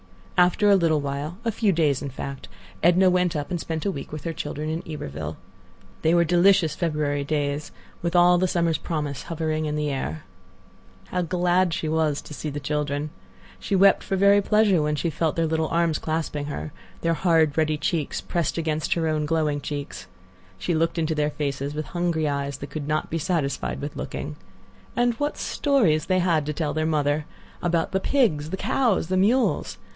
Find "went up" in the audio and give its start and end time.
3.11-3.51